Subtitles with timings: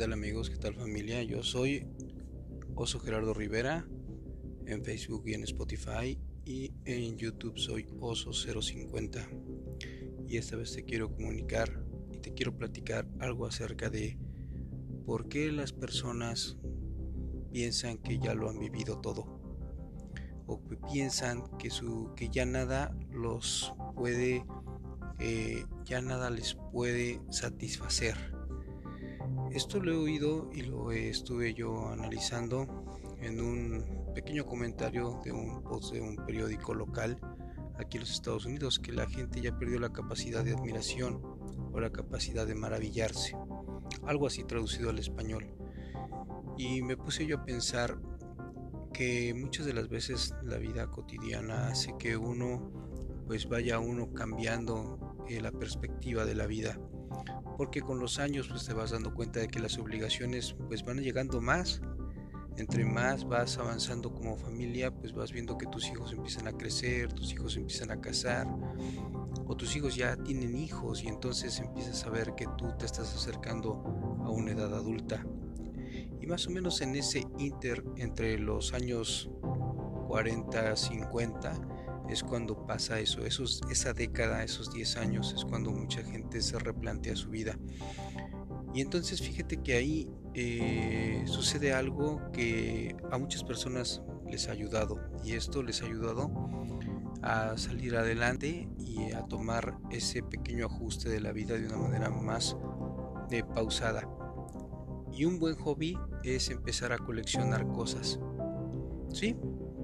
[0.00, 0.48] tal amigos?
[0.48, 1.22] ¿Qué tal familia?
[1.22, 1.86] Yo soy
[2.74, 3.86] Oso Gerardo Rivera
[4.64, 9.28] en Facebook y en Spotify y en YouTube soy Oso050
[10.26, 14.16] y esta vez te quiero comunicar y te quiero platicar algo acerca de
[15.04, 16.56] por qué las personas
[17.52, 19.26] piensan que ya lo han vivido todo
[20.46, 24.46] o que piensan que, su, que ya nada los puede,
[25.18, 28.39] eh, ya nada les puede satisfacer
[29.52, 32.66] esto lo he oído y lo estuve yo analizando
[33.20, 37.18] en un pequeño comentario de un post de un periódico local
[37.78, 41.20] aquí en los Estados Unidos, que la gente ya perdió la capacidad de admiración
[41.72, 43.36] o la capacidad de maravillarse,
[44.04, 45.46] algo así traducido al español.
[46.56, 47.98] Y me puse yo a pensar
[48.92, 52.70] que muchas de las veces la vida cotidiana hace que uno
[53.26, 56.78] pues vaya uno cambiando eh, la perspectiva de la vida
[57.56, 60.98] porque con los años pues te vas dando cuenta de que las obligaciones pues van
[60.98, 61.80] llegando más.
[62.56, 67.12] Entre más vas avanzando como familia pues vas viendo que tus hijos empiezan a crecer
[67.12, 68.46] tus hijos empiezan a casar
[69.46, 73.14] o tus hijos ya tienen hijos y entonces empiezas a ver que tú te estás
[73.14, 73.72] acercando
[74.24, 75.24] a una edad adulta.
[76.20, 79.30] Y más o menos en ese inter entre los años
[80.08, 81.79] 40 50
[82.10, 87.14] es cuando pasa eso, esa década, esos 10 años, es cuando mucha gente se replantea
[87.14, 87.56] su vida.
[88.74, 95.00] Y entonces fíjate que ahí eh, sucede algo que a muchas personas les ha ayudado
[95.24, 96.30] y esto les ha ayudado
[97.22, 102.10] a salir adelante y a tomar ese pequeño ajuste de la vida de una manera
[102.10, 102.56] más
[103.30, 104.08] eh, pausada.
[105.12, 108.20] Y un buen hobby es empezar a coleccionar cosas.
[109.12, 109.36] Sí,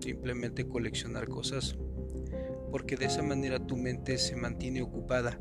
[0.00, 1.76] simplemente coleccionar cosas
[2.70, 5.40] porque de esa manera tu mente se mantiene ocupada.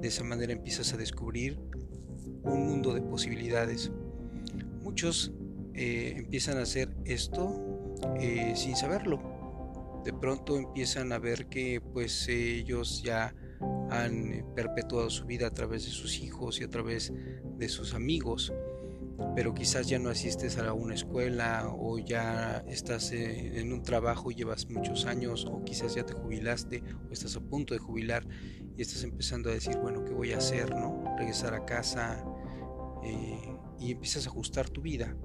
[0.00, 1.58] De esa manera empiezas a descubrir
[2.42, 3.90] un mundo de posibilidades.
[4.82, 5.32] Muchos
[5.74, 10.02] eh, empiezan a hacer esto eh, sin saberlo.
[10.04, 13.34] De pronto empiezan a ver que pues ellos ya
[13.90, 17.12] han perpetuado su vida a través de sus hijos y a través
[17.56, 18.52] de sus amigos
[19.34, 24.30] pero quizás ya no asistes a una escuela o ya estás eh, en un trabajo
[24.30, 28.26] y llevas muchos años o quizás ya te jubilaste o estás a punto de jubilar
[28.76, 30.74] y estás empezando a decir, bueno, ¿qué voy a hacer?
[30.74, 31.16] ¿no?
[31.16, 32.24] Regresar a casa
[33.04, 35.16] eh, y empiezas a ajustar tu vida.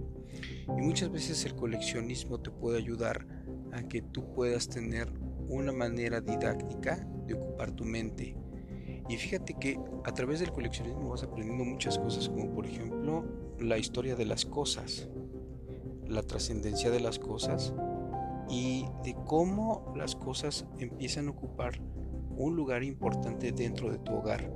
[0.68, 3.26] Y muchas veces el coleccionismo te puede ayudar
[3.72, 5.12] a que tú puedas tener
[5.48, 8.36] una manera didáctica de ocupar tu mente
[9.10, 13.26] y fíjate que a través del coleccionismo vas aprendiendo muchas cosas, como por ejemplo
[13.60, 15.10] la historia de las cosas,
[16.08, 17.74] la trascendencia de las cosas
[18.50, 21.82] y de cómo las cosas empiezan a ocupar
[22.38, 24.54] un lugar importante dentro de tu hogar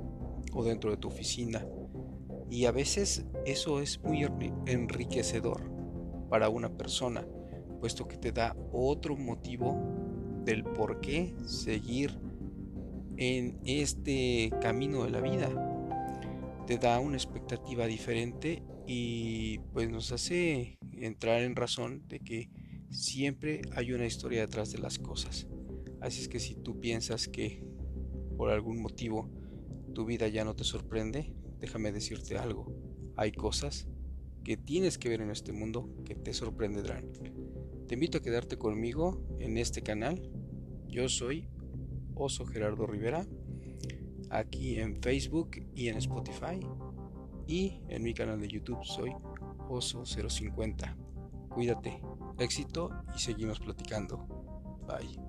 [0.52, 1.66] o dentro de tu oficina.
[2.48, 4.24] Y a veces eso es muy
[4.66, 5.68] enriquecedor
[6.28, 7.26] para una persona,
[7.80, 9.76] puesto que te da otro motivo
[10.44, 12.16] del por qué seguir
[13.16, 15.50] en este camino de la vida.
[16.66, 22.50] Te da una expectativa diferente y pues nos hace entrar en razón de que
[22.90, 25.46] siempre hay una historia detrás de las cosas.
[26.00, 27.62] Así es que si tú piensas que
[28.36, 29.30] por algún motivo
[29.94, 32.74] tu vida ya no te sorprende, déjame decirte algo.
[33.16, 33.86] Hay cosas
[34.42, 37.10] que tienes que ver en este mundo que te sorprenderán.
[37.86, 40.30] Te invito a quedarte conmigo en este canal.
[40.88, 41.48] Yo soy
[42.14, 43.24] Oso Gerardo Rivera,
[44.30, 46.60] aquí en Facebook y en Spotify.
[47.46, 49.12] Y en mi canal de YouTube soy
[49.68, 50.96] Oso050.
[51.50, 52.00] Cuídate,
[52.38, 54.26] éxito y seguimos platicando.
[54.86, 55.20] Bye.